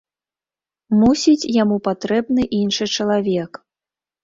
[1.01, 3.63] Мусіць, яму патрэбны іншы чалавек.